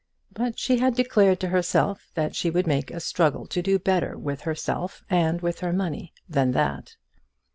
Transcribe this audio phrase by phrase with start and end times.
[0.33, 4.17] But she had declared to herself that she would make a struggle to do better
[4.17, 6.95] with herself and with her money than that.